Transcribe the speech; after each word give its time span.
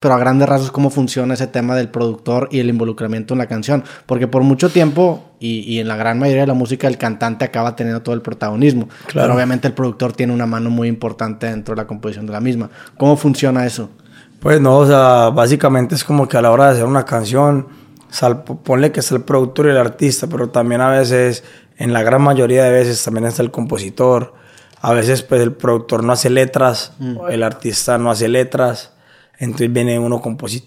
pero 0.00 0.14
a 0.14 0.18
grandes 0.18 0.48
rasgos 0.48 0.70
cómo 0.70 0.90
funciona 0.90 1.34
ese 1.34 1.48
tema 1.48 1.74
del 1.74 1.88
productor 1.88 2.48
y 2.52 2.60
el 2.60 2.68
involucramiento 2.68 3.34
en 3.34 3.38
la 3.38 3.46
canción. 3.46 3.82
Porque 4.06 4.28
por 4.28 4.42
mucho 4.42 4.70
tiempo, 4.70 5.24
y, 5.40 5.60
y 5.60 5.80
en 5.80 5.88
la 5.88 5.96
gran 5.96 6.18
mayoría 6.20 6.42
de 6.42 6.46
la 6.46 6.54
música, 6.54 6.86
el 6.86 6.98
cantante 6.98 7.44
acaba 7.44 7.74
teniendo 7.74 8.02
todo 8.02 8.14
el 8.14 8.22
protagonismo. 8.22 8.88
Claro. 9.06 9.26
Pero 9.26 9.34
obviamente 9.34 9.66
el 9.66 9.74
productor 9.74 10.12
tiene 10.12 10.32
una 10.32 10.46
mano 10.46 10.70
muy 10.70 10.86
importante 10.86 11.46
dentro 11.48 11.74
de 11.74 11.82
la 11.82 11.86
composición 11.88 12.26
de 12.26 12.32
la 12.32 12.40
misma. 12.40 12.70
¿Cómo 12.96 13.16
funciona 13.16 13.66
eso? 13.66 13.90
Pues 14.38 14.60
no, 14.60 14.78
o 14.78 14.86
sea, 14.86 15.30
básicamente 15.30 15.96
es 15.96 16.04
como 16.04 16.28
que 16.28 16.36
a 16.36 16.42
la 16.42 16.52
hora 16.52 16.66
de 16.66 16.70
hacer 16.74 16.84
una 16.84 17.04
canción, 17.04 17.66
sal- 18.08 18.44
ponle 18.44 18.92
que 18.92 19.00
está 19.00 19.16
el 19.16 19.22
productor 19.22 19.66
y 19.66 19.70
el 19.70 19.78
artista, 19.78 20.28
pero 20.28 20.48
también 20.50 20.80
a 20.80 20.90
veces, 20.90 21.42
en 21.76 21.92
la 21.92 22.04
gran 22.04 22.22
mayoría 22.22 22.62
de 22.62 22.70
veces, 22.70 23.02
también 23.02 23.26
está 23.26 23.42
el 23.42 23.50
compositor. 23.50 24.34
A 24.80 24.92
veces, 24.92 25.24
pues 25.24 25.40
el 25.40 25.54
productor 25.54 26.04
no 26.04 26.12
hace 26.12 26.30
letras, 26.30 26.92
el 27.30 27.42
artista 27.42 27.98
no 27.98 28.12
hace 28.12 28.28
letras. 28.28 28.92
Entonces 29.40 29.72
viene 29.72 29.98
uno, 29.98 30.20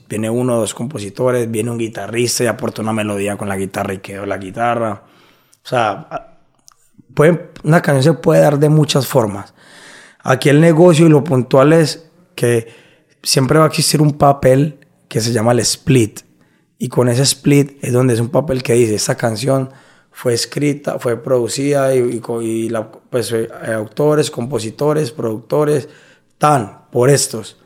viene 0.07 0.29
uno 0.29 0.55
o 0.55 0.59
dos 0.61 0.73
compositores, 0.73 1.49
viene 1.52 1.71
un 1.71 1.77
guitarrista 1.77 2.43
y 2.43 2.48
aporta 2.48 2.81
una 2.81 2.93
melodía 2.93 3.35
con 3.38 3.49
la 3.49 3.57
guitarra 3.57 3.93
y 3.93 3.98
quedó 3.99 4.25
la 4.25 4.38
guitarra. 4.38 5.03
O 5.63 5.67
sea, 5.67 6.38
una 7.63 7.81
canción 7.81 8.15
se 8.15 8.21
puede 8.21 8.41
dar 8.41 8.57
de 8.57 8.70
muchas 8.70 9.07
formas. 9.07 9.53
Aquí 10.23 10.49
el 10.49 10.62
negocio 10.62 11.05
y 11.05 11.09
lo 11.09 11.23
puntual 11.23 11.73
es 11.73 12.09
que 12.35 12.67
siempre 13.21 13.59
va 13.59 13.65
a 13.65 13.67
existir 13.67 14.02
un 14.02 14.13
papel 14.17 14.79
que 15.09 15.20
se 15.20 15.34
llama 15.34 15.51
el 15.51 15.59
split. 15.59 16.21
Y 16.77 16.88
con 16.88 17.09
ese 17.09 17.23
split 17.23 17.77
es 17.84 17.91
donde 17.93 18.13
es 18.13 18.20
un 18.20 18.29
papel 18.29 18.63
que 18.63 18.73
dice, 18.73 18.95
esta 18.95 19.15
canción 19.15 19.70
fue 20.12 20.34
escrita, 20.34 20.98
fue 20.99 21.21
producida 21.21 21.93
y, 21.93 21.99
y 21.99 22.43
y 22.45 22.70
la- 22.70 22.90
pues, 22.91 23.31
eh, 23.34 23.48
autores, 23.76 24.31
compositores, 24.31 25.12
productores, 25.12 25.90
tan, 26.38 26.85
por 26.91 27.09
estos. 27.09 27.60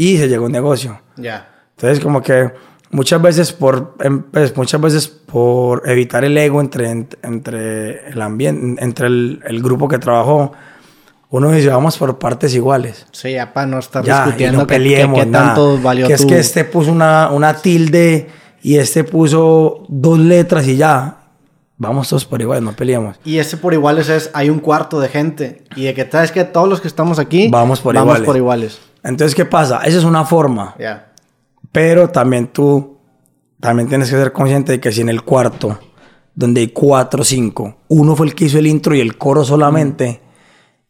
Y 0.00 0.16
se 0.18 0.28
llegó 0.28 0.44
a 0.44 0.46
un 0.46 0.52
negocio. 0.52 1.00
Ya. 1.16 1.48
Entonces, 1.76 2.00
como 2.02 2.22
que 2.22 2.50
muchas 2.90 3.20
veces 3.20 3.52
por, 3.52 3.96
em, 4.00 4.22
pues, 4.22 4.56
muchas 4.56 4.80
veces 4.80 5.08
por 5.08 5.82
evitar 5.88 6.24
el 6.24 6.36
ego 6.38 6.60
entre, 6.60 6.90
ent- 6.90 7.16
entre 7.22 8.08
el 8.10 8.22
ambiente, 8.22 8.82
entre 8.82 9.06
el, 9.08 9.40
el 9.46 9.62
grupo 9.62 9.88
que 9.88 9.98
trabajó, 9.98 10.52
uno 11.28 11.50
dice, 11.52 11.68
vamos 11.68 11.96
por 11.98 12.18
partes 12.18 12.54
iguales. 12.54 13.06
Sí, 13.12 13.32
ya 13.32 13.52
para 13.52 13.66
no 13.66 13.78
estar 13.78 14.02
Ya, 14.04 14.24
discutiendo 14.24 14.58
no 14.60 14.66
qué- 14.66 14.74
peleemos 14.76 15.20
qué, 15.20 15.26
nada. 15.26 15.46
tanto 15.48 15.78
valió 15.80 16.06
que 16.06 16.14
es 16.14 16.24
que 16.24 16.38
este 16.38 16.64
puso 16.64 16.90
una, 16.90 17.30
una 17.30 17.54
tilde 17.54 18.28
y 18.62 18.76
este 18.78 19.04
puso 19.04 19.84
dos 19.88 20.18
letras 20.18 20.66
y 20.66 20.76
ya. 20.76 21.18
Vamos 21.76 22.08
todos 22.08 22.24
por 22.26 22.40
igual, 22.42 22.62
no 22.64 22.72
peleemos. 22.72 23.16
Y 23.24 23.38
ese 23.38 23.56
por 23.56 23.72
iguales 23.74 24.08
es, 24.10 24.30
hay 24.34 24.50
un 24.50 24.58
cuarto 24.58 24.98
de 25.00 25.08
gente. 25.08 25.64
Y 25.76 25.84
de 25.84 25.94
que 25.94 26.06
sabes 26.10 26.30
que 26.32 26.44
todos 26.44 26.68
los 26.68 26.80
que 26.80 26.88
estamos 26.88 27.18
aquí 27.18 27.48
Vamos 27.50 27.80
por 27.80 27.94
vamos 27.94 28.08
iguales. 28.08 28.26
por 28.26 28.36
iguales. 28.36 28.80
Entonces, 29.02 29.34
¿qué 29.34 29.44
pasa? 29.44 29.80
Esa 29.84 29.98
es 29.98 30.04
una 30.04 30.24
forma. 30.24 30.74
Ya. 30.78 31.12
Pero 31.72 32.10
también 32.10 32.48
tú, 32.48 32.98
también 33.60 33.88
tienes 33.88 34.10
que 34.10 34.16
ser 34.16 34.32
consciente 34.32 34.72
de 34.72 34.80
que 34.80 34.92
si 34.92 35.00
en 35.00 35.08
el 35.08 35.22
cuarto, 35.22 35.78
donde 36.34 36.60
hay 36.62 36.68
cuatro 36.68 37.22
o 37.22 37.24
cinco, 37.24 37.78
uno 37.88 38.16
fue 38.16 38.26
el 38.26 38.34
que 38.34 38.46
hizo 38.46 38.58
el 38.58 38.66
intro 38.66 38.94
y 38.94 39.00
el 39.00 39.16
coro 39.16 39.44
solamente, 39.44 40.20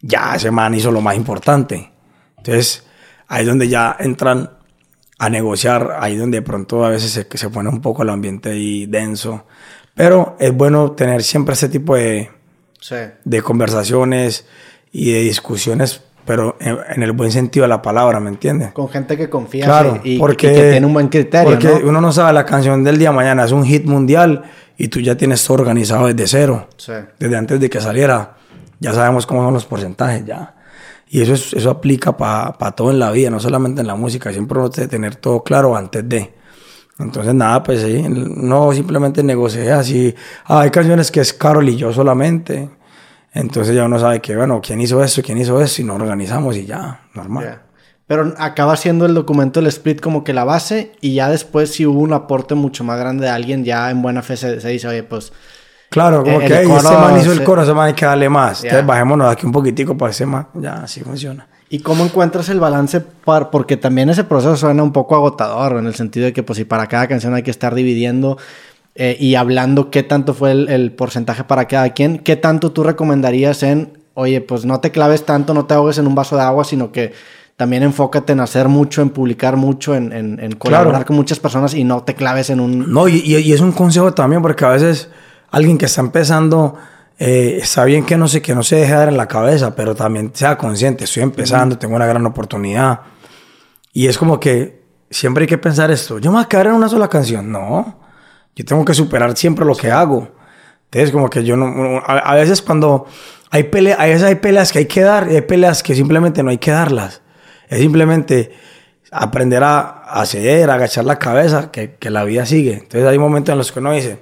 ya 0.00 0.34
ese 0.34 0.50
man 0.50 0.74
hizo 0.74 0.90
lo 0.90 1.00
más 1.00 1.16
importante. 1.16 1.92
Entonces, 2.36 2.84
ahí 3.28 3.42
es 3.42 3.48
donde 3.48 3.68
ya 3.68 3.96
entran 4.00 4.50
a 5.18 5.28
negociar, 5.28 5.96
ahí 6.00 6.16
donde 6.16 6.38
de 6.38 6.42
pronto 6.42 6.84
a 6.84 6.88
veces 6.90 7.10
se, 7.10 7.26
se 7.36 7.50
pone 7.50 7.68
un 7.68 7.82
poco 7.82 8.02
el 8.02 8.08
ambiente 8.08 8.50
ahí 8.50 8.86
denso. 8.86 9.44
Pero 9.94 10.36
es 10.40 10.54
bueno 10.56 10.92
tener 10.92 11.22
siempre 11.22 11.52
ese 11.52 11.68
tipo 11.68 11.94
de, 11.94 12.30
Sí. 12.80 12.94
de 13.24 13.42
conversaciones 13.42 14.46
y 14.90 15.12
de 15.12 15.20
discusiones, 15.20 16.02
pero 16.30 16.56
en, 16.60 16.78
en 16.94 17.02
el 17.02 17.10
buen 17.10 17.32
sentido 17.32 17.64
de 17.64 17.68
la 17.70 17.82
palabra, 17.82 18.20
¿me 18.20 18.28
entiendes? 18.30 18.70
Con 18.72 18.88
gente 18.88 19.16
que 19.16 19.28
confía 19.28 19.64
Claro, 19.64 20.00
y, 20.04 20.14
y 20.14 20.18
porque, 20.20 20.52
que 20.52 20.70
tiene 20.70 20.86
un 20.86 20.92
buen 20.92 21.08
criterio, 21.08 21.50
porque 21.50 21.66
¿no? 21.82 21.88
uno 21.88 22.00
no 22.00 22.12
sabe 22.12 22.32
la 22.32 22.44
canción 22.46 22.84
del 22.84 22.98
día 22.98 23.10
de 23.10 23.16
mañana, 23.16 23.44
es 23.44 23.50
un 23.50 23.64
hit 23.64 23.84
mundial 23.86 24.44
y 24.76 24.86
tú 24.86 25.00
ya 25.00 25.16
tienes 25.16 25.44
todo 25.44 25.54
organizado 25.56 26.06
desde 26.06 26.28
cero. 26.28 26.68
Sí. 26.76 26.92
Desde 27.18 27.36
antes 27.36 27.58
de 27.58 27.68
que 27.68 27.80
saliera, 27.80 28.36
ya 28.78 28.92
sabemos 28.94 29.26
cómo 29.26 29.42
son 29.42 29.54
los 29.54 29.64
porcentajes 29.66 30.24
ya. 30.24 30.54
Y 31.08 31.20
eso, 31.22 31.34
es- 31.34 31.52
eso 31.52 31.68
aplica 31.70 32.16
para 32.16 32.52
todo 32.76 32.92
en 32.92 33.00
la 33.00 33.10
vida, 33.10 33.28
no 33.30 33.40
solamente 33.40 33.80
en 33.80 33.88
la 33.88 33.96
música, 33.96 34.30
siempre 34.32 34.56
uno 34.56 34.70
tiene 34.70 34.86
que 34.88 34.90
tener 34.96 35.16
todo 35.16 35.42
claro 35.42 35.74
antes 35.76 36.08
de. 36.08 36.32
Entonces, 37.00 37.34
nada, 37.34 37.60
pues 37.64 37.80
sí, 37.82 38.04
no 38.08 38.72
simplemente 38.72 39.22
negocié 39.24 39.72
así. 39.72 40.14
Ah, 40.44 40.60
hay 40.60 40.70
canciones 40.70 41.10
que 41.10 41.20
es 41.20 41.32
Carol 41.32 41.68
y 41.68 41.74
yo 41.76 41.92
solamente. 41.92 42.70
Entonces 43.32 43.74
ya 43.74 43.84
uno 43.84 43.98
sabe 43.98 44.20
que, 44.20 44.36
bueno, 44.36 44.60
quién 44.62 44.80
hizo 44.80 45.02
esto, 45.04 45.22
quién 45.22 45.38
hizo 45.38 45.60
eso, 45.60 45.82
y 45.82 45.84
nos 45.84 46.00
organizamos 46.00 46.56
y 46.56 46.66
ya, 46.66 47.02
normal. 47.14 47.60
Pero 48.06 48.34
acaba 48.38 48.76
siendo 48.76 49.06
el 49.06 49.14
documento, 49.14 49.60
el 49.60 49.68
split, 49.68 50.00
como 50.00 50.24
que 50.24 50.32
la 50.32 50.42
base. 50.42 50.92
Y 51.00 51.14
ya 51.14 51.28
después, 51.28 51.70
si 51.72 51.86
hubo 51.86 52.00
un 52.00 52.12
aporte 52.12 52.56
mucho 52.56 52.82
más 52.82 52.98
grande 52.98 53.26
de 53.26 53.30
alguien, 53.30 53.64
ya 53.64 53.88
en 53.90 54.02
buena 54.02 54.20
fe 54.22 54.36
se, 54.36 54.60
se 54.60 54.68
dice, 54.68 54.88
oye, 54.88 55.04
pues. 55.04 55.32
Claro, 55.90 56.24
como 56.24 56.40
El 56.40 56.46
que 56.48 56.58
"Ey, 56.58 56.66
coro 56.66 56.78
este 56.78 56.94
man 56.96 57.20
hizo 57.20 57.32
el 57.32 57.44
coro, 57.44 57.62
ese 57.62 57.72
man 57.72 57.86
hay 57.88 57.94
que 57.94 58.06
darle 58.06 58.28
más. 58.28 58.64
Entonces 58.64 58.86
bajémonos 58.86 59.30
aquí 59.32 59.46
un 59.46 59.52
poquitico 59.52 59.96
para 59.96 60.10
ese 60.10 60.26
man. 60.26 60.48
Ya, 60.54 60.82
así 60.82 61.00
funciona. 61.02 61.46
¿Y 61.68 61.80
cómo 61.80 62.04
encuentras 62.04 62.48
el 62.48 62.58
balance? 62.58 63.00
par- 63.00 63.50
porque 63.50 63.76
también 63.76 64.10
ese 64.10 64.24
proceso 64.24 64.56
suena 64.56 64.82
un 64.82 64.92
poco 64.92 65.14
agotador, 65.14 65.76
en 65.78 65.86
el 65.86 65.94
sentido 65.94 66.26
de 66.26 66.32
que, 66.32 66.42
pues, 66.42 66.56
si 66.56 66.64
para 66.64 66.88
cada 66.88 67.06
canción 67.06 67.34
hay 67.34 67.44
que 67.44 67.50
estar 67.52 67.74
dividiendo 67.76 68.38
eh, 68.94 69.16
y 69.18 69.34
hablando 69.36 69.90
qué 69.90 70.02
tanto 70.02 70.34
fue 70.34 70.52
el, 70.52 70.68
el 70.68 70.92
porcentaje 70.92 71.44
para 71.44 71.66
cada 71.66 71.90
quien, 71.90 72.18
¿qué 72.18 72.36
tanto 72.36 72.72
tú 72.72 72.82
recomendarías 72.82 73.62
en, 73.62 73.98
oye, 74.14 74.40
pues 74.40 74.64
no 74.64 74.80
te 74.80 74.90
claves 74.90 75.24
tanto, 75.24 75.54
no 75.54 75.66
te 75.66 75.74
ahogues 75.74 75.98
en 75.98 76.06
un 76.06 76.14
vaso 76.14 76.36
de 76.36 76.42
agua, 76.42 76.64
sino 76.64 76.90
que 76.92 77.12
también 77.56 77.82
enfócate 77.82 78.32
en 78.32 78.40
hacer 78.40 78.68
mucho, 78.68 79.02
en 79.02 79.10
publicar 79.10 79.56
mucho, 79.56 79.94
en, 79.94 80.12
en- 80.12 80.40
en 80.40 80.52
colaborar 80.52 80.92
Claro. 80.92 81.06
con 81.06 81.16
muchas 81.16 81.38
personas 81.38 81.74
y 81.74 81.84
no 81.84 82.02
te 82.02 82.14
claves 82.14 82.48
en 82.50 82.58
un... 82.60 82.90
No, 82.92 83.06
y, 83.06 83.16
y- 83.24 83.36
y 83.36 83.52
es 83.52 83.60
un 83.60 83.72
consejo 83.72 84.12
también, 84.14 84.40
porque 84.42 84.64
a 84.64 84.70
veces 84.70 85.10
alguien 85.50 85.76
que 85.76 85.84
está 85.86 86.00
empezando, 86.00 86.76
eh, 87.18 87.58
está 87.60 87.84
bien 87.84 88.06
que 88.06 88.16
no, 88.16 88.28
se, 88.28 88.40
que 88.40 88.54
no 88.54 88.62
se 88.62 88.76
deje 88.76 88.94
dar 88.94 89.08
en 89.10 89.18
la 89.18 89.28
cabeza, 89.28 89.76
pero 89.76 89.94
también 89.94 90.30
sea 90.32 90.56
consciente. 90.56 91.04
Estoy 91.04 91.22
empezando, 91.22 91.76
tengo 91.76 91.94
una 91.96 92.06
gran 92.06 92.24
oportunidad. 92.24 93.00
Y 93.92 94.06
es 94.06 94.16
como 94.16 94.40
que 94.40 94.80
siempre 95.10 95.42
hay 95.44 95.48
que 95.48 95.58
pensar 95.58 95.90
esto. 95.90 96.18
Yo 96.18 96.30
me 96.30 96.36
voy 96.36 96.44
a 96.44 96.48
quedar 96.48 96.68
en 96.68 96.72
una 96.74 96.88
sola 96.88 97.08
canción. 97.08 97.52
No. 97.52 97.98
Yo 98.56 98.64
tengo 98.64 98.84
que 98.84 98.94
superar 98.94 99.36
siempre 99.36 99.64
lo 99.64 99.74
que 99.74 99.90
hago. 99.90 100.28
Entonces, 100.84 101.12
como 101.12 101.30
que 101.30 101.44
yo 101.44 101.56
no. 101.56 101.98
A, 101.98 102.18
a 102.18 102.34
veces 102.34 102.62
cuando 102.62 103.06
hay 103.50 103.64
peleas, 103.64 103.98
a 103.98 104.06
veces 104.06 104.22
hay 104.22 104.36
peleas 104.36 104.72
que 104.72 104.80
hay 104.80 104.86
que 104.86 105.02
dar 105.02 105.30
y 105.30 105.36
hay 105.36 105.42
peleas 105.42 105.82
que 105.82 105.94
simplemente 105.94 106.42
no 106.42 106.50
hay 106.50 106.58
que 106.58 106.70
darlas. 106.70 107.22
Es 107.68 107.78
simplemente 107.78 108.52
aprender 109.12 109.62
a, 109.62 110.02
a 110.04 110.26
ceder, 110.26 110.70
a 110.70 110.74
agachar 110.74 111.04
la 111.04 111.18
cabeza, 111.18 111.70
que, 111.70 111.94
que 111.94 112.10
la 112.10 112.24
vida 112.24 112.46
sigue. 112.46 112.74
Entonces, 112.74 113.06
hay 113.06 113.18
momentos 113.18 113.52
en 113.52 113.58
los 113.58 113.72
que 113.72 113.78
uno 113.78 113.92
dice, 113.92 114.18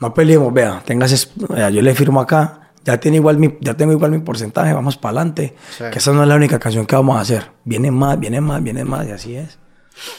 no 0.00 0.12
peleemos, 0.14 0.52
vea, 0.52 0.82
tengas, 0.84 1.30
vea, 1.48 1.70
yo 1.70 1.80
le 1.82 1.94
firmo 1.94 2.20
acá, 2.20 2.70
ya, 2.84 2.98
tiene 2.98 3.18
igual 3.18 3.38
mi, 3.38 3.56
ya 3.60 3.74
tengo 3.74 3.92
igual 3.92 4.10
mi 4.10 4.18
porcentaje, 4.18 4.72
vamos 4.72 4.96
para 4.96 5.18
adelante. 5.18 5.54
Sí. 5.76 5.84
Que 5.92 5.98
esa 5.98 6.12
no 6.12 6.22
es 6.22 6.28
la 6.28 6.34
única 6.34 6.58
canción 6.58 6.86
que 6.86 6.96
vamos 6.96 7.16
a 7.16 7.20
hacer. 7.20 7.50
Viene 7.64 7.90
más, 7.90 8.18
viene 8.18 8.40
más, 8.40 8.62
viene 8.62 8.84
más, 8.84 9.06
y 9.06 9.10
así 9.12 9.36
es. 9.36 9.58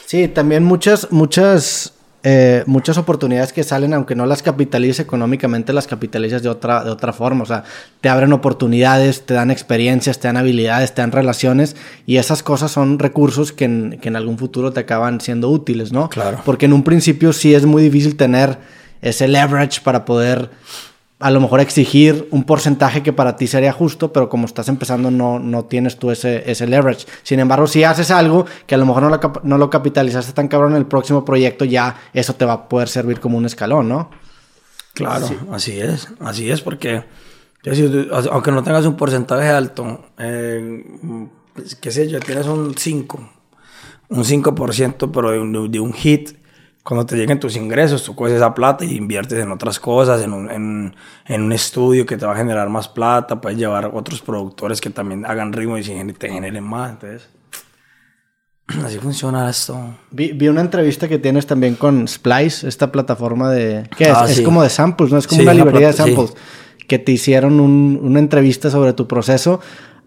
Sí, 0.06 0.28
también 0.28 0.64
muchas, 0.64 1.10
muchas, 1.10 1.92
eh, 2.26 2.64
muchas 2.66 2.96
oportunidades 2.96 3.52
que 3.52 3.62
salen, 3.64 3.92
aunque 3.92 4.14
no 4.14 4.24
las 4.24 4.42
capitalices 4.42 4.98
económicamente, 5.00 5.74
las 5.74 5.86
capitalizas 5.86 6.42
de 6.42 6.48
otra, 6.48 6.82
de 6.82 6.90
otra 6.90 7.12
forma. 7.12 7.42
O 7.42 7.46
sea, 7.46 7.64
te 8.00 8.08
abren 8.08 8.32
oportunidades, 8.32 9.26
te 9.26 9.34
dan 9.34 9.50
experiencias, 9.50 10.18
te 10.18 10.28
dan 10.28 10.38
habilidades, 10.38 10.94
te 10.94 11.02
dan 11.02 11.12
relaciones, 11.12 11.76
y 12.06 12.16
esas 12.16 12.42
cosas 12.42 12.70
son 12.72 12.98
recursos 12.98 13.52
que 13.52 13.66
en, 13.66 13.98
que 14.00 14.08
en 14.08 14.16
algún 14.16 14.38
futuro 14.38 14.72
te 14.72 14.80
acaban 14.80 15.20
siendo 15.20 15.50
útiles, 15.50 15.92
¿no? 15.92 16.08
Claro. 16.08 16.40
Porque 16.46 16.64
en 16.64 16.72
un 16.72 16.82
principio 16.82 17.34
sí 17.34 17.54
es 17.54 17.66
muy 17.66 17.82
difícil 17.82 18.16
tener 18.16 18.56
ese 19.02 19.28
leverage 19.28 19.82
para 19.82 20.06
poder 20.06 20.48
a 21.24 21.30
lo 21.30 21.40
mejor 21.40 21.60
exigir 21.60 22.28
un 22.32 22.44
porcentaje 22.44 23.02
que 23.02 23.14
para 23.14 23.34
ti 23.34 23.46
sería 23.46 23.72
justo, 23.72 24.12
pero 24.12 24.28
como 24.28 24.44
estás 24.44 24.68
empezando 24.68 25.10
no, 25.10 25.38
no 25.38 25.64
tienes 25.64 25.98
tú 25.98 26.10
ese, 26.10 26.50
ese 26.50 26.66
leverage. 26.66 27.06
Sin 27.22 27.40
embargo, 27.40 27.66
si 27.66 27.82
haces 27.82 28.10
algo 28.10 28.44
que 28.66 28.74
a 28.74 28.78
lo 28.78 28.84
mejor 28.84 29.04
no 29.04 29.08
lo, 29.08 29.32
no 29.42 29.56
lo 29.56 29.70
capitalizaste 29.70 30.34
tan 30.34 30.48
cabrón 30.48 30.72
en 30.72 30.76
el 30.76 30.86
próximo 30.86 31.24
proyecto, 31.24 31.64
ya 31.64 31.96
eso 32.12 32.34
te 32.34 32.44
va 32.44 32.52
a 32.52 32.68
poder 32.68 32.90
servir 32.90 33.20
como 33.20 33.38
un 33.38 33.46
escalón, 33.46 33.88
¿no? 33.88 34.10
Claro, 34.92 35.26
así 35.50 35.80
es, 35.80 36.08
así 36.20 36.50
es, 36.50 36.60
porque 36.60 37.04
aunque 38.30 38.52
no 38.52 38.62
tengas 38.62 38.84
un 38.84 38.94
porcentaje 38.94 39.48
alto, 39.48 40.04
eh, 40.18 40.84
pues, 41.54 41.74
qué 41.74 41.90
sé 41.90 42.06
yo, 42.06 42.20
tienes 42.20 42.46
un 42.46 42.74
5, 42.76 43.30
un 44.10 44.24
5%, 44.24 45.10
pero 45.10 45.30
de 45.30 45.38
un, 45.38 45.72
de 45.72 45.80
un 45.80 45.94
hit, 45.94 46.36
cuando 46.84 47.06
te 47.06 47.16
lleguen 47.16 47.40
tus 47.40 47.56
ingresos, 47.56 48.04
tú 48.04 48.14
coges 48.14 48.34
esa 48.34 48.54
plata 48.54 48.84
y 48.84 48.94
inviertes 48.96 49.38
en 49.38 49.50
otras 49.50 49.80
cosas, 49.80 50.22
en 50.22 50.32
un, 50.34 50.50
en, 50.50 50.94
en 51.26 51.42
un 51.42 51.52
estudio 51.52 52.04
que 52.06 52.16
te 52.18 52.26
va 52.26 52.32
a 52.34 52.36
generar 52.36 52.68
más 52.68 52.88
plata, 52.88 53.40
puedes 53.40 53.58
llevar 53.58 53.90
otros 53.94 54.20
productores 54.20 54.80
que 54.82 54.90
también 54.90 55.24
hagan 55.26 55.52
ritmo 55.52 55.78
y 55.78 55.82
te 56.12 56.28
generen 56.28 56.62
más, 56.62 56.90
entonces, 56.92 57.28
así 58.84 58.98
funciona 58.98 59.48
esto. 59.48 59.78
Vi, 60.10 60.32
vi 60.32 60.48
una 60.48 60.60
entrevista 60.60 61.08
que 61.08 61.18
tienes 61.18 61.46
también 61.46 61.74
con 61.74 62.06
Splice, 62.06 62.68
esta 62.68 62.90
plataforma 62.92 63.50
de... 63.50 63.88
¿Qué 63.96 64.04
es? 64.04 64.10
Ah, 64.16 64.26
es 64.28 64.36
sí. 64.36 64.42
como 64.42 64.62
de 64.62 64.68
samples, 64.70 65.10
¿no? 65.10 65.18
Es 65.18 65.26
como 65.26 65.40
Sí, 65.40 65.42
una 65.46 65.52
una 65.54 65.64
librería 65.64 65.88
de 65.88 65.94
plata- 65.94 66.10
sí. 66.10 66.14
samples. 66.16 66.36
Que 66.86 66.98
te 66.98 67.12
hicieron 67.12 67.60
un- 67.60 67.98
una 68.02 68.18
entrevista 68.18 68.70
sobre 68.70 68.92
tu 68.92 69.06
proceso. 69.08 69.60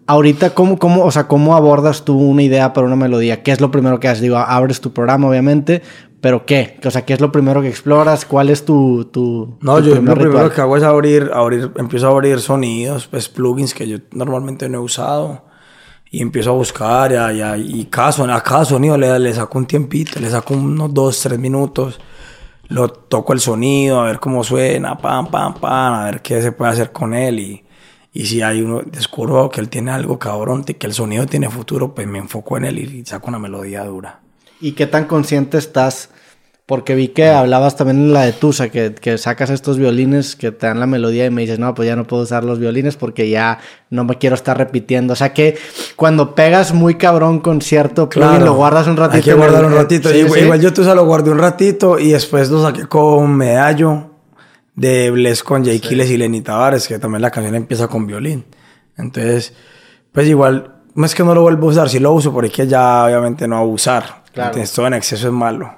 ahorita, 0.06 0.54
¿cómo, 0.54 0.78
cómo, 0.78 1.04
o 1.04 1.10
sea, 1.10 1.28
¿cómo 1.28 1.54
abordas 1.54 2.04
tú 2.04 2.16
una 2.18 2.42
idea 2.42 2.72
para 2.72 2.86
una 2.86 2.96
melodía? 2.96 3.42
¿Qué 3.42 3.50
es 3.52 3.60
lo 3.60 3.70
primero 3.70 4.00
que 4.00 4.08
haces? 4.08 4.22
Digo, 4.22 4.38
abres 4.38 4.80
tu 4.80 4.92
programa, 4.94 5.28
obviamente, 5.28 5.82
pero 6.20 6.44
¿qué? 6.46 6.78
O 6.84 6.90
sea, 6.90 7.04
¿qué 7.04 7.12
es 7.12 7.20
lo 7.20 7.30
primero 7.30 7.62
que 7.62 7.68
exploras? 7.68 8.24
¿Cuál 8.24 8.50
es 8.50 8.64
tu, 8.64 9.04
tu 9.06 9.56
No, 9.60 9.78
yo 9.80 9.94
lo 10.00 10.14
primero 10.14 10.52
que 10.52 10.60
hago 10.60 10.76
es 10.76 10.82
abrir, 10.82 11.30
abrir, 11.32 11.70
empiezo 11.76 12.08
a 12.08 12.10
abrir 12.10 12.40
sonidos, 12.40 13.06
pues 13.06 13.28
plugins 13.28 13.74
que 13.74 13.86
yo 13.86 13.98
normalmente 14.12 14.68
no 14.68 14.78
he 14.78 14.80
usado. 14.80 15.44
Y 16.10 16.22
empiezo 16.22 16.50
a 16.50 16.54
buscar 16.54 17.12
y, 17.12 17.80
y 17.80 17.84
cada, 17.84 18.34
a 18.34 18.42
cada 18.42 18.64
sonido 18.64 18.96
le, 18.96 19.18
le 19.18 19.34
saco 19.34 19.58
un 19.58 19.66
tiempito, 19.66 20.18
le 20.18 20.30
saco 20.30 20.54
unos 20.54 20.92
dos, 20.94 21.20
tres 21.20 21.38
minutos. 21.38 22.00
Lo 22.68 22.88
toco 22.88 23.32
el 23.34 23.40
sonido, 23.40 24.00
a 24.00 24.04
ver 24.04 24.18
cómo 24.18 24.42
suena, 24.42 24.96
pam, 24.96 25.30
pam, 25.30 25.54
pam, 25.54 25.94
a 25.94 26.04
ver 26.06 26.22
qué 26.22 26.40
se 26.40 26.52
puede 26.52 26.72
hacer 26.72 26.92
con 26.92 27.12
él. 27.12 27.38
Y, 27.40 27.64
y 28.12 28.26
si 28.26 28.40
hay 28.42 28.62
uno, 28.62 28.80
descubro 28.84 29.50
que 29.50 29.60
él 29.60 29.68
tiene 29.68 29.90
algo 29.90 30.18
cabrón, 30.18 30.64
que 30.64 30.86
el 30.86 30.94
sonido 30.94 31.26
tiene 31.26 31.50
futuro, 31.50 31.94
pues 31.94 32.06
me 32.06 32.18
enfoco 32.18 32.56
en 32.56 32.64
él 32.64 32.78
y 32.78 33.04
saco 33.04 33.28
una 33.28 33.38
melodía 33.38 33.84
dura. 33.84 34.20
¿Y 34.60 34.72
qué 34.72 34.86
tan 34.86 35.04
consciente 35.04 35.58
estás? 35.58 36.10
Porque 36.66 36.94
vi 36.94 37.08
que 37.08 37.28
hablabas 37.28 37.76
también 37.76 37.96
en 37.98 38.12
la 38.12 38.22
de 38.22 38.34
Tusa, 38.34 38.68
que, 38.68 38.94
que, 38.94 39.16
sacas 39.16 39.48
estos 39.48 39.78
violines 39.78 40.36
que 40.36 40.52
te 40.52 40.66
dan 40.66 40.80
la 40.80 40.86
melodía 40.86 41.24
y 41.24 41.30
me 41.30 41.40
dices, 41.40 41.58
no, 41.58 41.74
pues 41.74 41.88
ya 41.88 41.96
no 41.96 42.06
puedo 42.06 42.24
usar 42.24 42.44
los 42.44 42.58
violines 42.58 42.96
porque 42.96 43.30
ya 43.30 43.58
no 43.88 44.04
me 44.04 44.18
quiero 44.18 44.34
estar 44.34 44.58
repitiendo. 44.58 45.14
O 45.14 45.16
sea 45.16 45.32
que 45.32 45.56
cuando 45.96 46.34
pegas 46.34 46.74
muy 46.74 46.96
cabrón 46.96 47.40
con 47.40 47.62
cierto 47.62 48.10
plugin, 48.10 48.44
lo 48.44 48.54
guardas 48.54 48.86
un 48.86 48.98
ratito. 48.98 49.16
Hay 49.16 49.22
que 49.22 49.32
guardar 49.32 49.64
un 49.64 49.72
ratito. 49.72 50.14
igual, 50.14 50.60
yo 50.60 50.74
Tusa 50.74 50.94
lo 50.94 51.06
guardé 51.06 51.30
un 51.30 51.38
ratito 51.38 51.98
y 51.98 52.10
después 52.10 52.50
lo 52.50 52.62
saqué 52.62 52.86
con 52.86 53.34
medallo 53.34 54.10
de 54.78 55.10
Bless 55.10 55.42
con 55.42 55.64
Jay 55.64 55.80
Kiles 55.80 56.10
y 56.10 56.16
Lenny 56.16 56.40
Tavares, 56.40 56.86
que 56.86 56.98
también 56.98 57.22
la 57.22 57.30
canción 57.30 57.54
empieza 57.54 57.88
con 57.88 58.06
violín. 58.06 58.44
Entonces, 58.96 59.52
pues 60.12 60.28
igual, 60.28 60.74
no 60.94 61.06
es 61.06 61.14
que 61.14 61.24
no 61.24 61.34
lo 61.34 61.42
vuelvo 61.42 61.66
a 61.66 61.70
usar, 61.70 61.88
si 61.88 61.98
lo 61.98 62.12
uso, 62.12 62.32
porque 62.32 62.66
ya 62.66 63.04
obviamente 63.04 63.48
no 63.48 63.56
a 63.56 63.64
usar. 63.64 64.17
Claro. 64.38 64.50
Entonces, 64.50 64.74
todo 64.74 64.86
en 64.86 64.94
exceso 64.94 65.26
es 65.26 65.32
malo. 65.32 65.74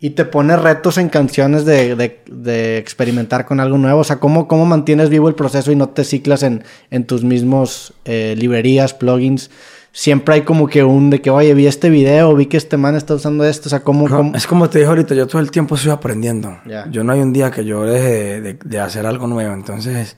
Y 0.00 0.10
te 0.10 0.24
pone 0.24 0.56
retos 0.56 0.98
en 0.98 1.08
canciones 1.08 1.64
de, 1.64 1.94
de, 1.94 2.20
de, 2.26 2.78
experimentar 2.78 3.46
con 3.46 3.60
algo 3.60 3.78
nuevo. 3.78 4.00
O 4.00 4.04
sea, 4.04 4.16
¿cómo, 4.16 4.48
cómo 4.48 4.66
mantienes 4.66 5.08
vivo 5.08 5.28
el 5.28 5.36
proceso 5.36 5.70
y 5.70 5.76
no 5.76 5.90
te 5.90 6.02
ciclas 6.02 6.42
en, 6.42 6.64
en 6.90 7.06
tus 7.06 7.22
mismos 7.22 7.94
eh, 8.04 8.34
librerías, 8.36 8.94
plugins? 8.94 9.48
siempre 9.92 10.36
hay 10.36 10.42
como 10.42 10.66
que 10.68 10.82
un 10.82 11.10
de 11.10 11.20
que, 11.20 11.30
oye, 11.30 11.54
vi 11.54 11.66
este 11.66 11.90
video, 11.90 12.34
vi 12.34 12.46
que 12.46 12.56
este 12.56 12.76
man 12.76 12.96
está 12.96 13.14
usando 13.14 13.44
esto, 13.44 13.68
o 13.68 13.70
sea, 13.70 13.80
¿cómo...? 13.80 14.32
Es 14.34 14.46
como 14.46 14.68
te 14.68 14.78
dije 14.78 14.88
ahorita, 14.88 15.14
yo 15.14 15.26
todo 15.26 15.40
el 15.40 15.50
tiempo 15.50 15.74
estoy 15.74 15.92
aprendiendo. 15.92 16.58
Yo 16.90 17.04
no 17.04 17.12
hay 17.12 17.20
un 17.20 17.32
día 17.32 17.50
que 17.50 17.64
yo 17.64 17.84
deje 17.84 18.40
de, 18.40 18.54
de, 18.54 18.80
hacer 18.80 19.06
algo 19.06 19.26
nuevo, 19.26 19.52
entonces, 19.52 20.16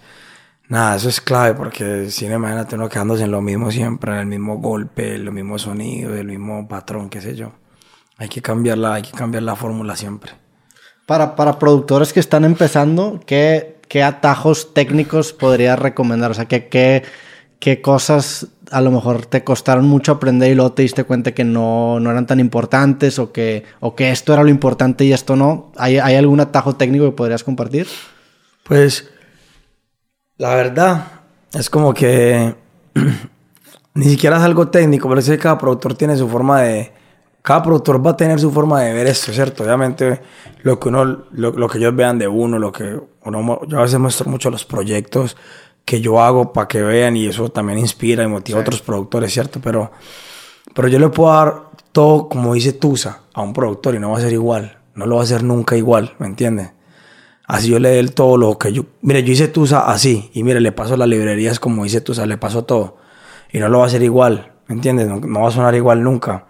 nada, 0.68 0.96
eso 0.96 1.08
es 1.08 1.20
clave 1.20 1.54
porque 1.54 2.08
si 2.10 2.28
no, 2.28 2.36
imagínate 2.36 2.76
uno 2.76 2.88
quedándose 2.88 3.24
en 3.24 3.32
lo 3.32 3.42
mismo 3.42 3.70
siempre, 3.70 4.12
en 4.12 4.18
el 4.20 4.26
mismo 4.26 4.58
golpe, 4.58 5.16
en 5.16 5.24
lo 5.24 5.32
mismo 5.32 5.58
sonido, 5.58 6.14
el 6.14 6.28
mismo 6.28 6.66
patrón, 6.68 7.10
qué 7.10 7.20
sé 7.20 7.34
yo. 7.34 7.52
Hay 8.16 8.28
que 8.28 8.42
cambiarla, 8.42 8.94
hay 8.94 9.02
que 9.02 9.12
cambiar 9.12 9.42
la 9.42 9.56
fórmula 9.56 9.96
siempre. 9.96 10.32
Para, 11.06 11.36
para 11.36 11.58
productores 11.58 12.12
que 12.12 12.20
están 12.20 12.44
empezando, 12.44 13.20
¿qué, 13.26 13.80
qué 13.88 14.02
atajos 14.02 14.72
técnicos 14.72 15.32
podrías 15.32 15.78
recomendar? 15.78 16.30
O 16.30 16.34
sea, 16.34 16.46
¿qué, 16.46 16.68
qué, 16.68 17.02
qué 17.58 17.82
cosas 17.82 18.48
a 18.70 18.80
lo 18.80 18.90
mejor 18.90 19.26
te 19.26 19.44
costaron 19.44 19.86
mucho 19.86 20.12
aprender 20.12 20.50
y 20.50 20.54
luego 20.54 20.72
te 20.72 20.82
diste 20.82 21.04
cuenta 21.04 21.32
que 21.32 21.44
no, 21.44 22.00
no 22.00 22.10
eran 22.10 22.26
tan 22.26 22.40
importantes 22.40 23.18
o 23.18 23.32
que, 23.32 23.64
o 23.80 23.94
que 23.94 24.10
esto 24.10 24.32
era 24.32 24.42
lo 24.42 24.48
importante 24.48 25.04
y 25.04 25.12
esto 25.12 25.36
no. 25.36 25.72
¿Hay, 25.76 25.98
¿Hay 25.98 26.16
algún 26.16 26.40
atajo 26.40 26.74
técnico 26.74 27.04
que 27.04 27.12
podrías 27.12 27.44
compartir? 27.44 27.86
Pues 28.64 29.10
la 30.38 30.54
verdad 30.54 31.06
es 31.52 31.70
como 31.70 31.94
que 31.94 32.54
ni 33.94 34.04
siquiera 34.06 34.38
es 34.38 34.42
algo 34.42 34.68
técnico, 34.68 35.08
pero 35.08 35.20
es 35.20 35.28
que 35.28 35.38
cada 35.38 35.58
productor 35.58 35.94
tiene 35.94 36.16
su 36.16 36.28
forma 36.28 36.62
de... 36.62 36.92
Cada 37.44 37.62
productor 37.62 38.04
va 38.04 38.12
a 38.12 38.16
tener 38.16 38.40
su 38.40 38.50
forma 38.50 38.80
de 38.80 38.94
ver 38.94 39.06
esto, 39.06 39.30
¿cierto? 39.30 39.64
Obviamente 39.64 40.22
lo 40.62 40.80
que 40.80 40.88
uno, 40.88 41.26
lo, 41.30 41.50
lo 41.50 41.68
que 41.68 41.76
ellos 41.76 41.94
vean 41.94 42.18
de 42.18 42.26
uno, 42.26 42.58
lo 42.58 42.72
que 42.72 42.98
uno, 43.22 43.60
yo 43.68 43.78
a 43.80 43.82
veces 43.82 43.98
muestro 43.98 44.30
mucho 44.30 44.50
los 44.50 44.64
proyectos 44.64 45.36
que 45.84 46.00
yo 46.00 46.22
hago 46.22 46.54
para 46.54 46.68
que 46.68 46.80
vean 46.80 47.18
y 47.18 47.26
eso 47.26 47.50
también 47.50 47.78
inspira 47.78 48.24
y 48.24 48.28
motiva 48.28 48.60
a 48.60 48.62
otros 48.62 48.80
productores, 48.80 49.30
¿cierto? 49.30 49.60
Pero, 49.62 49.90
pero 50.74 50.88
yo 50.88 50.98
le 50.98 51.10
puedo 51.10 51.34
dar 51.34 51.64
todo, 51.92 52.30
como 52.30 52.54
dice 52.54 52.72
Tusa, 52.72 53.24
a 53.34 53.42
un 53.42 53.52
productor 53.52 53.94
y 53.94 53.98
no 53.98 54.12
va 54.12 54.16
a 54.16 54.22
ser 54.22 54.32
igual. 54.32 54.78
No 54.94 55.04
lo 55.04 55.16
va 55.16 55.20
a 55.20 55.24
hacer 55.24 55.42
nunca 55.42 55.76
igual, 55.76 56.14
¿me 56.18 56.26
entiendes? 56.26 56.72
Así 57.46 57.68
yo 57.68 57.78
le 57.78 57.94
doy 57.94 58.08
todo 58.08 58.38
lo 58.38 58.56
que 58.56 58.72
yo... 58.72 58.86
Mire, 59.02 59.22
yo 59.22 59.34
hice 59.34 59.48
Tusa 59.48 59.80
así 59.80 60.30
y 60.32 60.44
mire, 60.44 60.62
le 60.62 60.72
paso 60.72 60.96
las 60.96 61.08
librerías 61.08 61.60
como 61.60 61.84
dice 61.84 62.00
Tusa, 62.00 62.24
le 62.24 62.38
paso 62.38 62.64
todo. 62.64 62.96
Y 63.52 63.58
no 63.58 63.68
lo 63.68 63.80
va 63.80 63.84
a 63.84 63.88
hacer 63.88 64.02
igual, 64.02 64.54
¿me 64.66 64.76
entiendes? 64.76 65.08
No, 65.08 65.20
no 65.20 65.42
va 65.42 65.48
a 65.48 65.52
sonar 65.52 65.74
igual 65.74 66.02
nunca. 66.02 66.46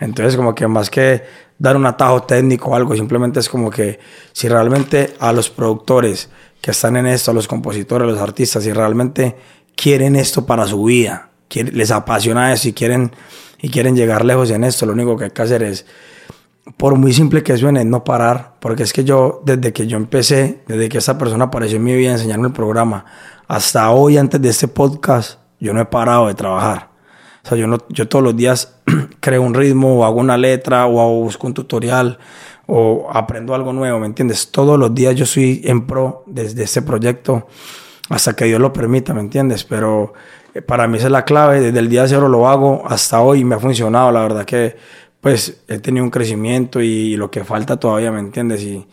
Entonces, 0.00 0.36
como 0.36 0.54
que 0.54 0.66
más 0.66 0.90
que 0.90 1.22
dar 1.58 1.76
un 1.76 1.86
atajo 1.86 2.24
técnico 2.24 2.70
o 2.70 2.74
algo, 2.74 2.94
simplemente 2.96 3.40
es 3.40 3.48
como 3.48 3.70
que 3.70 3.98
si 4.32 4.48
realmente 4.48 5.14
a 5.20 5.32
los 5.32 5.50
productores 5.50 6.30
que 6.60 6.72
están 6.72 6.96
en 6.96 7.06
esto, 7.06 7.32
los 7.32 7.46
compositores, 7.46 8.08
los 8.08 8.20
artistas, 8.20 8.66
y 8.66 8.72
realmente 8.72 9.36
quieren 9.76 10.16
esto 10.16 10.46
para 10.46 10.66
su 10.66 10.84
vida, 10.84 11.30
les 11.50 11.90
apasiona 11.90 12.52
eso 12.52 12.68
y 12.68 12.72
quieren, 12.72 13.12
y 13.60 13.68
quieren 13.68 13.94
llegar 13.94 14.24
lejos 14.24 14.50
en 14.50 14.64
esto, 14.64 14.86
lo 14.86 14.92
único 14.92 15.16
que 15.16 15.24
hay 15.24 15.30
que 15.30 15.42
hacer 15.42 15.62
es, 15.62 15.86
por 16.76 16.96
muy 16.96 17.12
simple 17.12 17.42
que 17.42 17.56
suene, 17.56 17.84
no 17.84 18.02
parar, 18.02 18.54
porque 18.60 18.82
es 18.82 18.92
que 18.92 19.04
yo, 19.04 19.42
desde 19.44 19.72
que 19.72 19.86
yo 19.86 19.96
empecé, 19.96 20.62
desde 20.66 20.88
que 20.88 20.98
esta 20.98 21.18
persona 21.18 21.44
apareció 21.44 21.76
en 21.76 21.84
mi 21.84 21.94
vida 21.94 22.10
a 22.10 22.14
enseñarme 22.14 22.48
el 22.48 22.52
programa, 22.52 23.04
hasta 23.46 23.90
hoy, 23.90 24.16
antes 24.16 24.40
de 24.40 24.48
este 24.48 24.66
podcast, 24.66 25.38
yo 25.60 25.74
no 25.74 25.80
he 25.80 25.84
parado 25.84 26.26
de 26.26 26.34
trabajar. 26.34 26.93
O 27.44 27.48
sea, 27.48 27.58
yo, 27.58 27.66
no, 27.66 27.78
yo 27.90 28.08
todos 28.08 28.24
los 28.24 28.36
días 28.36 28.76
creo 29.20 29.42
un 29.42 29.54
ritmo, 29.54 29.98
o 29.98 30.04
hago 30.04 30.20
una 30.20 30.38
letra, 30.38 30.86
o 30.86 31.20
busco 31.20 31.46
un 31.46 31.54
tutorial, 31.54 32.18
o 32.66 33.08
aprendo 33.12 33.54
algo 33.54 33.72
nuevo, 33.72 34.00
¿me 34.00 34.06
entiendes? 34.06 34.50
Todos 34.50 34.78
los 34.78 34.94
días 34.94 35.14
yo 35.14 35.26
soy 35.26 35.60
en 35.64 35.86
pro 35.86 36.24
desde 36.26 36.64
ese 36.64 36.82
proyecto 36.82 37.46
hasta 38.08 38.34
que 38.34 38.46
Dios 38.46 38.60
lo 38.60 38.72
permita, 38.72 39.12
¿me 39.12 39.20
entiendes? 39.20 39.64
Pero 39.64 40.14
eh, 40.54 40.62
para 40.62 40.86
mí 40.86 40.96
esa 40.96 41.06
es 41.06 41.12
la 41.12 41.24
clave, 41.24 41.60
desde 41.60 41.78
el 41.78 41.88
día 41.88 42.06
cero 42.08 42.28
lo 42.28 42.48
hago 42.48 42.82
hasta 42.86 43.20
hoy 43.20 43.44
me 43.44 43.56
ha 43.56 43.58
funcionado, 43.58 44.10
la 44.10 44.22
verdad 44.22 44.44
que 44.44 44.76
pues 45.20 45.62
he 45.68 45.78
tenido 45.78 46.04
un 46.04 46.10
crecimiento 46.10 46.82
y, 46.82 47.16
lo 47.16 47.30
que 47.30 47.44
falta 47.44 47.78
todavía, 47.78 48.12
¿me 48.12 48.20
entiendes? 48.20 48.62
Y, 48.62 48.86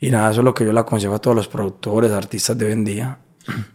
y 0.00 0.10
nada, 0.10 0.30
eso 0.30 0.42
es 0.42 0.44
lo 0.44 0.52
que 0.52 0.66
yo 0.66 0.72
le 0.72 0.80
aconsejo 0.80 1.14
a 1.14 1.18
todos 1.18 1.34
los 1.34 1.48
productores, 1.48 2.12
artistas 2.12 2.58
de 2.58 2.66
hoy 2.66 2.72
en 2.72 2.84
día. 2.84 3.18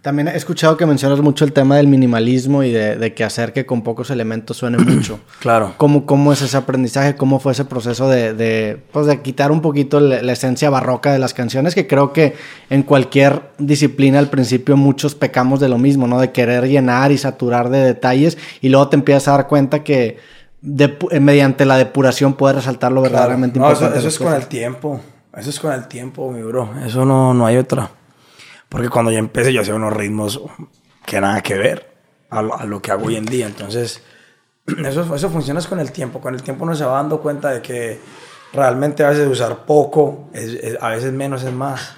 También 0.01 0.27
he 0.27 0.35
escuchado 0.35 0.77
que 0.77 0.85
mencionas 0.85 1.19
mucho 1.21 1.45
el 1.45 1.53
tema 1.53 1.77
del 1.77 1.87
minimalismo 1.87 2.63
y 2.63 2.71
de, 2.71 3.13
que 3.13 3.23
hacer 3.23 3.53
que 3.53 3.65
con 3.65 3.81
pocos 3.81 4.09
elementos 4.09 4.57
suene 4.57 4.77
mucho. 4.83 5.19
claro. 5.39 5.73
¿Cómo, 5.77 6.05
¿Cómo 6.05 6.33
es 6.33 6.41
ese 6.41 6.57
aprendizaje? 6.57 7.15
¿Cómo 7.15 7.39
fue 7.39 7.51
ese 7.51 7.65
proceso 7.65 8.09
de, 8.09 8.33
de, 8.33 8.81
pues 8.91 9.05
de 9.05 9.21
quitar 9.21 9.51
un 9.51 9.61
poquito 9.61 9.99
la, 9.99 10.31
esencia 10.31 10.69
barroca 10.69 11.11
de 11.11 11.19
las 11.19 11.33
canciones? 11.33 11.75
Que 11.75 11.87
creo 11.87 12.13
que 12.13 12.35
en 12.69 12.83
cualquier 12.83 13.43
disciplina 13.57 14.19
al 14.19 14.29
principio 14.29 14.77
muchos 14.77 15.15
pecamos 15.15 15.59
de 15.59 15.69
lo 15.69 15.77
mismo, 15.77 16.07
¿no? 16.07 16.19
De 16.19 16.31
querer 16.31 16.67
llenar 16.67 17.11
y 17.11 17.17
saturar 17.17 17.69
de 17.69 17.79
detalles 17.79 18.37
y 18.61 18.69
luego 18.69 18.89
te 18.89 18.95
empiezas 18.95 19.27
a 19.27 19.31
dar 19.31 19.47
cuenta 19.47 19.83
que 19.83 20.17
mediante 21.19 21.65
la 21.65 21.77
depuración 21.77 22.35
puedes 22.35 22.55
resaltar 22.57 22.91
lo 22.91 23.01
verdaderamente 23.01 23.59
importante. 23.59 23.99
Eso, 23.99 24.07
es 24.07 24.17
con 24.17 24.33
el 24.33 24.47
tiempo. 24.47 25.01
Eso 25.35 25.49
es 25.49 25.59
con 25.59 25.73
el 25.73 25.87
tiempo, 25.87 26.31
mi 26.31 26.41
bro. 26.41 26.69
Eso 26.85 27.05
no, 27.05 27.33
no 27.33 27.45
hay 27.45 27.57
otra. 27.57 27.89
Porque 28.73 28.89
cuando 28.89 29.11
yo 29.11 29.19
empecé 29.19 29.53
yo 29.53 29.61
hacía 29.61 29.75
unos 29.75 29.93
ritmos 29.93 30.41
que 31.05 31.21
nada 31.21 31.41
que 31.41 31.53
ver 31.53 31.93
a 32.31 32.41
lo, 32.41 32.81
que 32.81 32.89
hago 32.89 33.05
hoy 33.05 33.17
en 33.17 33.25
día. 33.25 33.45
Entonces, 33.45 34.01
eso, 34.65 35.15
eso 35.15 35.29
funciona 35.29 35.61
con 35.61 35.79
el 35.79 35.91
tiempo. 35.91 36.19
Con 36.19 36.33
el 36.33 36.41
tiempo 36.41 36.63
uno 36.63 36.73
se 36.73 36.83
va 36.83 36.93
dando 36.93 37.21
cuenta 37.21 37.51
de 37.51 37.61
que 37.61 37.99
realmente 38.51 39.03
a 39.03 39.09
veces 39.09 39.27
usar 39.27 39.67
poco, 39.67 40.31
a 40.81 40.89
veces 40.89 41.13
menos 41.13 41.43
es 41.43 41.53
más. 41.53 41.93